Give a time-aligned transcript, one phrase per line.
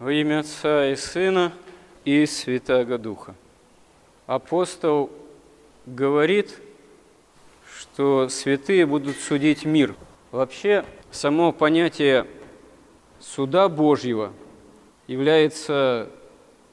[0.00, 1.52] Во имя Отца и Сына
[2.06, 3.34] и Святаго Духа.
[4.26, 5.10] Апостол
[5.84, 6.58] говорит,
[7.78, 9.94] что святые будут судить мир.
[10.32, 12.26] Вообще, само понятие
[13.18, 14.32] суда Божьего
[15.06, 16.08] является,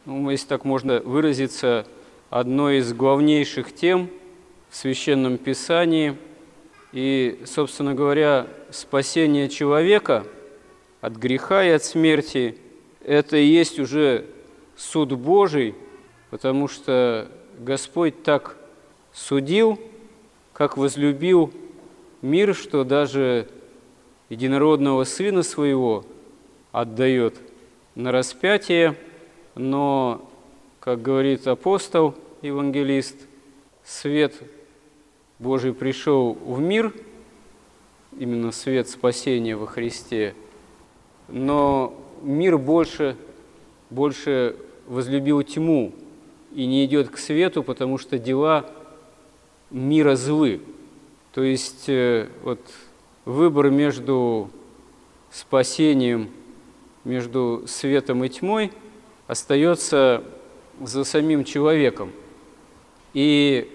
[0.05, 1.85] ну, если так можно выразиться,
[2.29, 4.09] одной из главнейших тем
[4.69, 6.15] в Священном Писании.
[6.93, 10.25] И, собственно говоря, спасение человека
[11.01, 12.57] от греха и от смерти–
[13.03, 14.25] это и есть уже
[14.75, 15.75] суд Божий,
[16.29, 17.29] потому что
[17.59, 18.57] Господь так
[19.13, 19.79] судил,
[20.53, 21.51] как возлюбил
[22.21, 23.47] мир, что даже
[24.29, 26.05] единородного Сына Своего
[26.71, 27.35] отдает
[27.95, 28.95] на распятие,
[29.55, 30.29] но,
[30.79, 33.15] как говорит апостол, евангелист,
[33.83, 34.35] свет
[35.39, 36.93] Божий пришел в мир,
[38.17, 40.35] именно свет спасения во Христе,
[41.27, 43.15] но мир больше,
[43.89, 44.55] больше
[44.87, 45.93] возлюбил тьму
[46.53, 48.65] и не идет к свету, потому что дела
[49.69, 50.61] мира злы.
[51.33, 52.59] То есть э, вот
[53.25, 54.49] выбор между
[55.31, 56.29] спасением,
[57.03, 58.71] между светом и тьмой
[59.27, 60.23] остается
[60.81, 62.11] за самим человеком.
[63.13, 63.69] И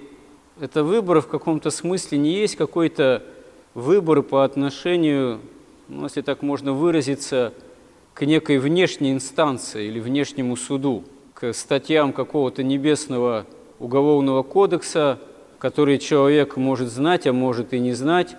[0.60, 3.22] это выбор в каком-то смысле не есть какой-то
[3.74, 5.40] выбор по отношению,
[5.88, 7.52] ну, если так можно выразиться,
[8.14, 13.46] к некой внешней инстанции или внешнему суду, к статьям какого-то небесного
[13.78, 15.18] уголовного кодекса,
[15.58, 18.36] который человек может знать, а может и не знать,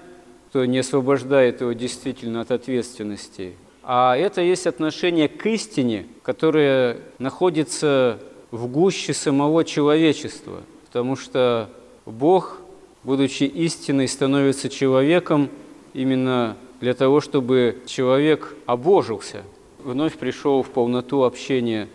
[0.51, 3.53] то не освобождает его действительно от ответственности.
[3.81, 8.19] А это есть отношение к истине, которое находится
[8.51, 11.69] в гуще самого человечества, потому что
[12.05, 12.61] Бог,
[13.03, 15.49] будучи истиной, становится человеком
[15.93, 19.43] именно для того, чтобы человек обожился,
[19.83, 21.89] вновь пришел в полноту общения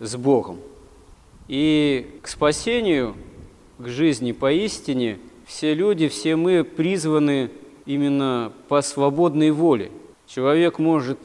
[0.00, 0.58] с Богом.
[1.48, 3.14] И к спасению,
[3.78, 7.50] к жизни поистине все люди, все мы призваны
[7.86, 9.90] именно по свободной воле.
[10.26, 11.18] Человек может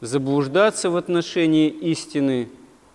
[0.00, 2.48] заблуждаться в отношении истины,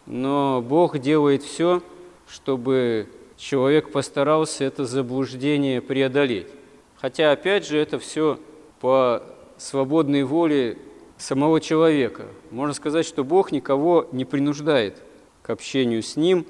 [0.08, 1.84] но Бог делает все,
[2.28, 6.48] чтобы человек постарался это заблуждение преодолеть.
[6.96, 8.40] Хотя, опять же, это все
[8.80, 9.22] по
[9.58, 10.78] свободной воле
[11.26, 12.28] самого человека.
[12.52, 15.02] Можно сказать, что Бог никого не принуждает
[15.42, 16.46] к общению с Ним,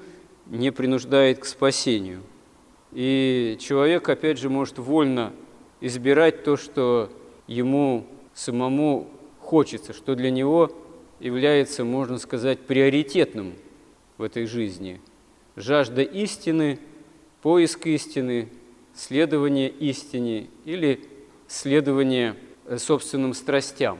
[0.46, 2.20] не принуждает к спасению.
[2.92, 5.32] И человек, опять же, может вольно
[5.80, 7.10] избирать то, что
[7.46, 9.08] ему самому
[9.40, 10.70] хочется, что для него
[11.20, 13.54] является, можно сказать, приоритетным
[14.18, 15.00] в этой жизни.
[15.56, 16.78] Жажда истины,
[17.40, 18.50] поиск истины,
[18.94, 21.00] следование истине или
[21.48, 23.98] следование э, собственным страстям.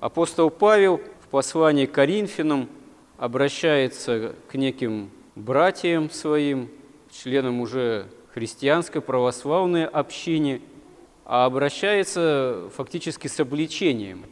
[0.00, 2.70] Апостол Павел в послании к Коринфянам
[3.18, 6.70] обращается к неким братьям своим,
[7.12, 10.62] членам уже христианской православной общине,
[11.26, 14.24] а обращается фактически с обличением.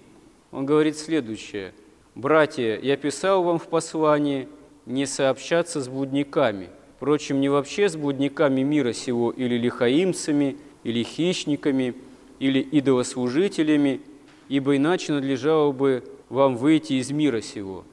[0.52, 1.74] Он говорит следующее.
[2.14, 4.48] «Братья, я писал вам в послании
[4.86, 11.94] не сообщаться с блудниками, впрочем, не вообще с блудниками мира сего или лихаимцами, или хищниками,
[12.38, 14.00] или идолослужителями,
[14.48, 17.84] ибо иначе надлежало бы вам выйти из мира сего».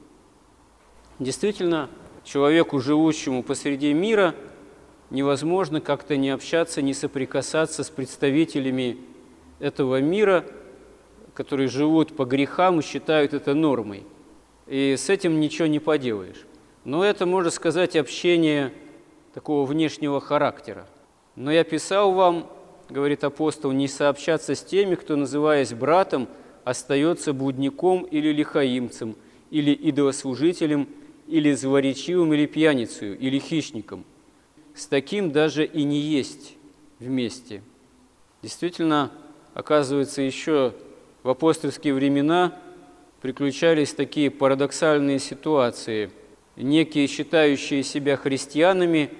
[1.18, 1.88] Действительно,
[2.24, 4.34] человеку, живущему посреди мира–
[5.10, 8.98] невозможно как-то не общаться, не соприкасаться с представителями
[9.58, 10.44] этого мира,
[11.34, 14.04] которые живут по грехам и считают это нормой.
[14.66, 16.44] И с этим ничего не поделаешь.
[16.84, 18.72] Но это, можно сказать, общение
[19.34, 20.86] такого внешнего характера.
[21.34, 22.50] Но я писал вам,
[22.88, 26.28] говорит апостол, не сообщаться с теми, кто, называясь братом,
[26.66, 29.16] остается блудником или лихаимцем,
[29.50, 30.86] или идолослужителем,
[31.26, 34.04] или злоречивым, или пьяницей, или хищником–
[34.76, 36.54] с таким даже и не есть
[37.00, 37.62] вместе.
[38.42, 39.10] Действительно,
[39.54, 40.74] оказывается, еще
[41.22, 42.56] в апостольские времена
[43.22, 46.10] приключались такие парадоксальные ситуации.
[46.56, 49.10] Некие, считающие себя христианами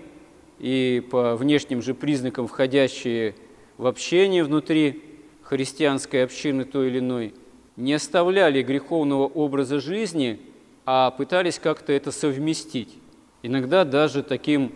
[0.58, 3.34] и по внешним же признакам входящие
[3.78, 5.02] в общение внутри
[5.42, 7.34] христианской общины той или иной,
[7.76, 10.40] не оставляли греховного образа жизни,
[10.84, 12.96] а пытались как-то это совместить.
[13.42, 14.72] Иногда даже таким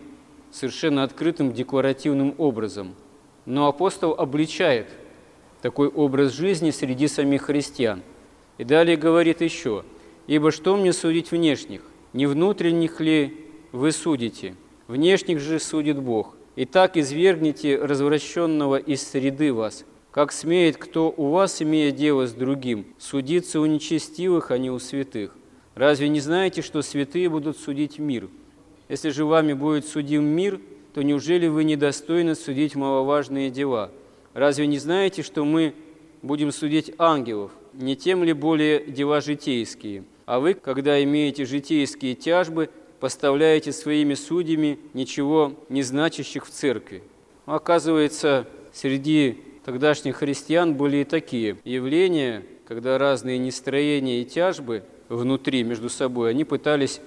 [0.51, 2.95] совершенно открытым декларативным образом.
[3.45, 4.87] Но апостол обличает
[5.61, 8.01] такой образ жизни среди самих христиан.
[8.57, 9.83] И далее говорит еще,
[10.27, 11.81] «Ибо что мне судить внешних?
[12.13, 14.55] Не внутренних ли вы судите?
[14.87, 16.35] Внешних же судит Бог.
[16.57, 22.85] Итак, извергните развращенного из среды вас, как смеет кто у вас, имея дело с другим,
[22.99, 25.35] судиться у нечестивых, а не у святых.
[25.73, 28.27] Разве не знаете, что святые будут судить мир?
[28.89, 30.59] Если же вами будет судим мир,
[30.93, 33.89] то неужели вы недостойны судить маловажные дела?
[34.33, 35.73] Разве не знаете, что мы
[36.21, 37.51] будем судить ангелов?
[37.73, 40.03] Не тем ли более дела житейские?
[40.25, 42.69] А вы, когда имеете житейские тяжбы,
[42.99, 47.01] поставляете своими судьями ничего не значащих в церкви.
[47.45, 55.89] Оказывается, среди тогдашних христиан были и такие явления, когда разные нестроения и тяжбы внутри между
[55.89, 57.01] собой, они пытались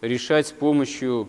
[0.00, 1.28] решать с помощью,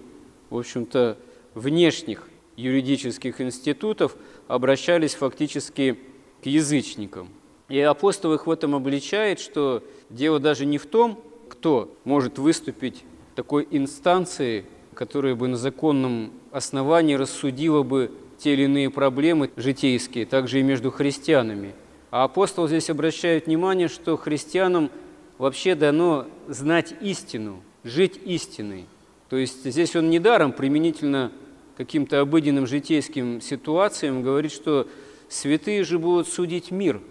[0.50, 1.18] в общем-то,
[1.54, 2.28] внешних
[2.58, 4.16] юридических институтов,
[4.48, 5.98] обращались фактически
[6.44, 7.30] к язычникам.
[7.70, 11.20] И апостол их в этом обличает, что дело даже не в том,
[11.50, 13.04] кто может выступить
[13.36, 20.60] такой инстанцией, которая бы на законном основании рассудила бы те или иные проблемы житейские, также
[20.60, 21.74] и между христианами.
[22.12, 24.90] А апостол здесь обращает внимание, что христианам
[25.38, 28.86] вообще дано знать истину, жить истиной.
[29.30, 31.32] То есть здесь он недаром применительно
[31.78, 34.88] каким-то обыденным житейским ситуациям говорит, что
[35.28, 37.02] святые же будут судить мир,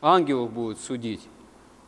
[0.00, 1.20] ангелов будут судить.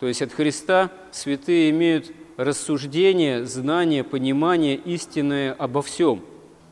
[0.01, 6.23] То есть от Христа святые имеют рассуждение, знание, понимание истинное обо всем.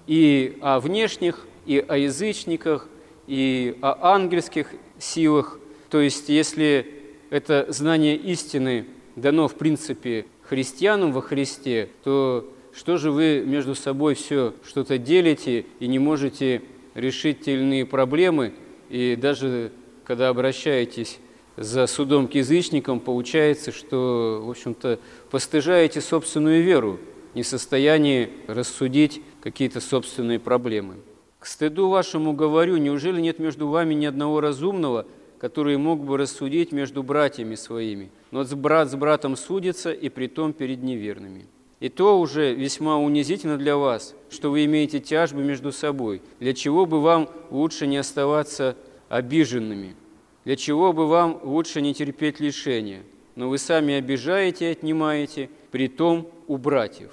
[0.06, 2.88] И о внешних, и о язычниках,
[3.26, 4.68] и о ангельских
[4.98, 5.58] силах.
[5.90, 6.86] То есть если
[7.30, 8.86] это знание истины
[9.16, 15.66] дано, в принципе, христианам во Христе, то что же вы между собой все что-то делите
[15.78, 16.62] и не можете
[16.94, 18.54] решить те или иные проблемы,
[18.88, 19.72] и даже
[20.04, 21.18] когда обращаетесь
[21.56, 24.98] за судом к язычникам, получается, что, в общем-то,
[25.30, 26.98] постыжаете собственную веру,
[27.34, 30.96] не в состоянии рассудить какие-то собственные проблемы.
[31.42, 35.06] К стыду вашему говорю, неужели нет между вами ни одного разумного,
[35.40, 38.12] который мог бы рассудить между братьями своими?
[38.30, 41.46] Но брат с братом судится, и притом перед неверными.
[41.80, 46.22] И то уже весьма унизительно для вас, что вы имеете тяжбы между собой.
[46.38, 48.76] Для чего бы вам лучше не оставаться
[49.08, 49.96] обиженными?
[50.44, 53.02] Для чего бы вам лучше не терпеть лишения?
[53.34, 57.10] Но вы сами обижаете и отнимаете, при том у братьев.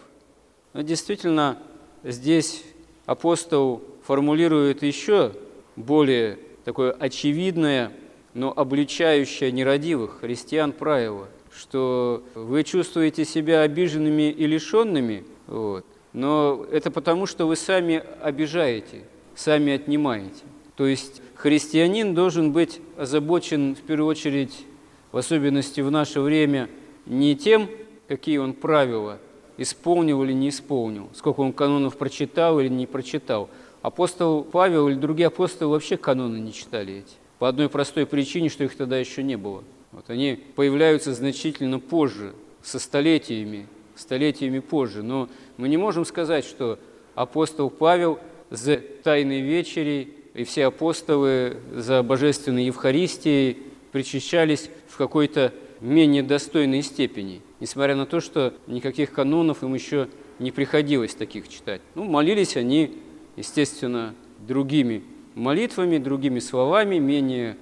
[0.74, 1.58] Но действительно,
[2.04, 2.64] здесь
[3.08, 5.34] апостол формулирует еще
[5.76, 7.92] более такое очевидное,
[8.34, 16.90] но обличающее нерадивых христиан правило– что вы чувствуете себя обиженными и лишенными, вот, но это
[16.90, 19.04] потому, что вы сами обижаете,
[19.36, 20.42] сами отнимаете.
[20.76, 24.66] То есть христианин должен быть озабочен в первую очередь,
[25.12, 26.68] в особенности в наше время,
[27.06, 27.70] не тем,
[28.08, 29.20] какие он правила
[29.58, 33.50] исполнил или не исполнил, сколько он канонов прочитал или не прочитал.
[33.82, 37.14] Апостол Павел или другие апостолы вообще каноны не читали эти.
[37.38, 42.34] По одной простой причине, что их тогда еще не было– вот они появляются значительно позже,
[42.62, 45.02] со столетиями, столетиями позже.
[45.02, 46.78] Но мы не можем сказать, что
[47.16, 53.58] апостол Павел за Тайной Вечерей и все апостолы за Божественной Евхаристией
[53.92, 60.52] причащались в какой-то менее достойной степени, несмотря на то, что никаких канонов им еще не
[60.52, 61.82] приходилось таких читать.
[61.96, 62.98] Ну, молились они,
[63.40, 64.14] естественно,
[64.46, 65.02] другими
[65.34, 67.56] молитвами, другими словами, менее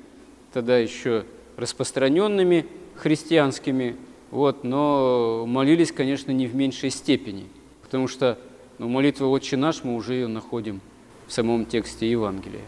[0.52, 1.24] тогда еще
[1.56, 2.66] распространенными
[2.96, 3.96] христианскими,
[4.32, 7.46] вот, но молились, конечно, не в меньшей степени,
[7.84, 8.40] потому что
[8.80, 10.82] ну, молитва «Отче наш» мы уже ее находим
[11.28, 12.66] в самом тексте Евангелия.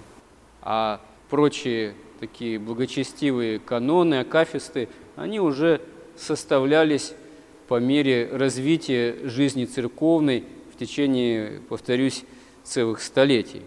[0.61, 5.81] А прочие такие благочестивые каноны, акафисты, они уже
[6.15, 7.13] составлялись
[7.67, 12.23] по мере развития жизни церковной в течение, повторюсь,
[12.69, 13.63] целых столетий.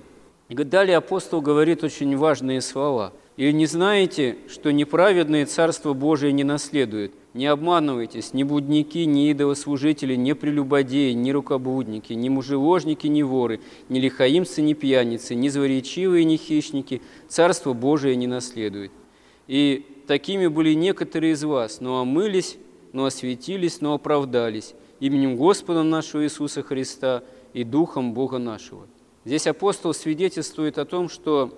[0.48, 6.44] И далее апостол говорит очень важные слова– или не знаете, что неправедные Царство Божие не
[6.44, 7.14] наследуют?
[7.32, 14.00] Не обманывайтесь, ни будники, ни идолослужители, ни прелюбодеи, ни рукоблудники, ни мужеложники, ни воры, ни
[14.00, 18.92] лихаимцы, ни пьяницы, ни зворечивые, ни хищники Царство Божие не наследует.
[19.48, 22.58] И такими были некоторые из вас, но омылись,
[22.92, 27.22] но осветились, но оправдались именем Господа нашего Иисуса Христа
[27.54, 28.86] и Духом Бога нашего.
[29.24, 31.52] Здесь апостол свидетельствует о том, что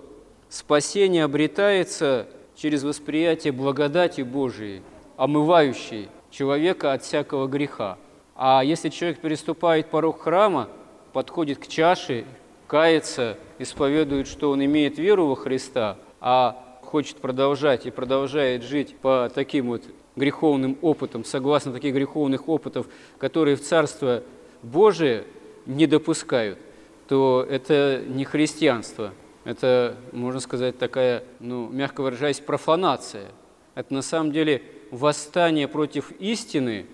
[0.49, 4.81] Спасение обретается через восприятие благодати Божией,
[5.17, 7.97] омывающей человека от всякого греха.
[8.35, 10.69] А если человек переступает порог храма,
[11.13, 12.25] подходит к чаше,
[12.67, 19.31] кается, исповедует, что он имеет веру во Христа, а хочет продолжать и продолжает жить по
[19.33, 19.83] таким вот
[20.15, 24.23] греховным опытам, согласно таких греховных опытов, которые в Царство
[24.61, 25.25] Божие
[25.65, 26.59] не допускают,
[27.07, 29.13] то это не христианство–
[29.45, 33.27] это, можно сказать, такая, ну, мягко выражаясь, профанация.
[33.75, 36.87] Это на самом деле восстание против истины,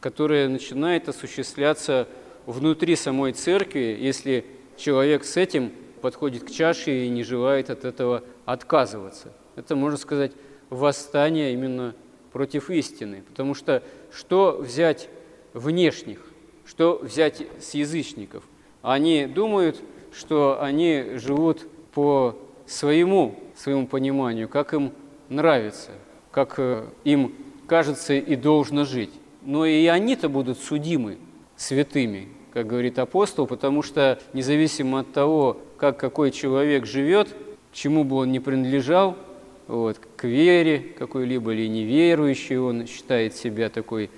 [0.00, 2.06] которое начинает осуществляться
[2.44, 4.44] внутри самой церкви, если
[4.76, 9.32] человек с этим подходит к чаше и не желает от этого отказываться.
[9.56, 10.32] Это, можно сказать,
[10.68, 11.94] восстание именно
[12.32, 13.24] против истины.
[13.26, 15.08] Потому что что взять
[15.54, 16.20] внешних,
[16.66, 18.44] что взять с язычников?
[18.84, 19.80] Они думают,
[20.12, 22.36] что они живут по
[22.66, 24.92] своему, своему пониманию, как им
[25.30, 25.92] нравится,
[26.30, 27.34] как э, им
[27.66, 29.08] кажется и должно жить.
[29.40, 31.16] Но и они-то будут судимы
[31.56, 37.34] святыми, как говорит апостол, потому что независимо от того, как какой человек живет,
[37.72, 39.16] чему бы он ни принадлежал,
[39.66, 44.10] вот, к вере какой-либо или неверующий, он считает себя такой,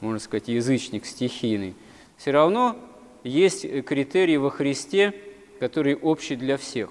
[0.00, 1.74] можно сказать, язычник стихийный,
[2.18, 2.76] все равно
[3.24, 5.14] есть критерии во Христе,
[5.58, 6.90] которые общие для всех.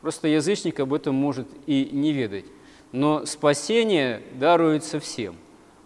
[0.00, 2.44] Просто язычник об этом может и не ведать.
[2.92, 5.36] Но спасение даруется всем.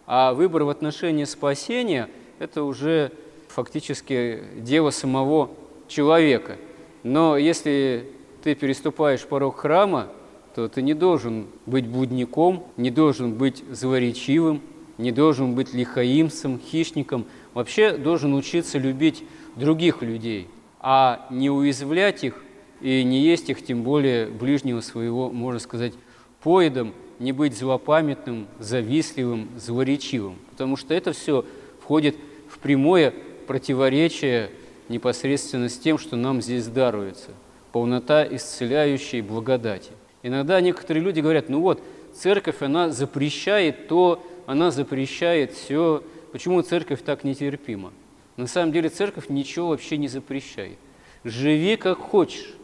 [0.07, 2.09] А выбор в отношении спасения–
[2.39, 3.13] это уже
[3.49, 5.51] фактически дело самого
[5.89, 6.57] человека.
[7.03, 8.11] Но если
[8.43, 10.09] ты переступаешь порог храма,
[10.55, 14.61] то ты не должен быть будником, не должен быть злоречивым,
[14.99, 17.27] не должен быть лихаимцем, хищником.
[17.55, 19.25] Вообще должен учиться любить
[19.57, 20.49] других людей,
[20.81, 22.43] а не уязвлять их
[22.81, 25.95] и не есть их, тем более ближнего своего, можно сказать,
[26.43, 30.37] поедом, не быть злопамятным, завистливым, злоречивым.
[30.51, 31.45] Потому что это все
[31.81, 32.17] входит
[32.49, 33.15] в прямое
[33.47, 34.51] противоречие
[34.89, 37.31] непосредственно с тем, что нам здесь даруется.
[37.71, 39.91] Полнота исцеляющей благодати.
[40.23, 41.81] Иногда некоторые люди говорят, ну вот,
[42.15, 46.03] церковь, она запрещает то, она запрещает все.
[46.33, 47.93] Почему церковь так нетерпима?
[48.37, 50.79] На самом деле церковь ничего вообще не запрещает.
[51.25, 52.55] Живи как хочешь.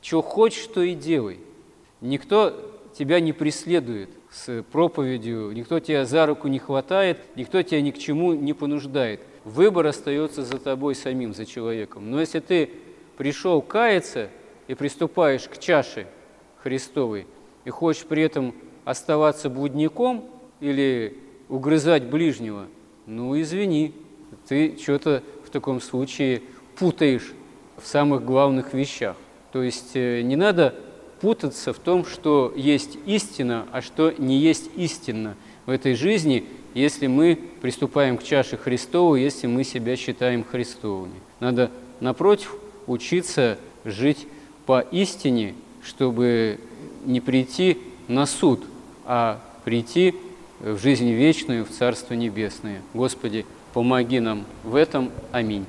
[0.00, 1.38] Что хочешь, то и делай.
[2.00, 2.54] Никто
[2.96, 7.98] тебя не преследует с проповедью, никто тебя за руку не хватает, никто тебя ни к
[7.98, 9.20] чему не понуждает.
[9.44, 12.10] Выбор остается за тобой самим, за человеком.
[12.10, 12.70] Но если ты
[13.16, 14.30] пришел каяться
[14.68, 16.06] и приступаешь к чаше
[16.62, 17.26] Христовой,
[17.64, 18.54] и хочешь при этом
[18.84, 20.24] оставаться блудником
[20.62, 22.68] или угрызать ближнего,
[23.06, 23.92] ну извини,
[24.48, 26.40] ты что-то в таком случае
[26.76, 27.32] путаешь
[27.76, 29.16] в самых главных вещах.
[29.52, 30.74] То есть э, не надо
[31.20, 37.08] путаться в том, что есть истина, а что не есть истина в этой жизни, если
[37.08, 41.14] мы приступаем к чаше Христову, если мы себя считаем Христовыми.
[41.40, 42.54] Надо, напротив,
[42.86, 44.26] учиться жить
[44.64, 46.60] по истине, чтобы
[47.04, 48.62] не прийти на суд,
[49.04, 50.14] а прийти
[50.62, 52.80] в жизнь вечную, в Царство Небесное.
[52.94, 55.10] Господи, помоги нам в этом.
[55.32, 55.66] Аминь.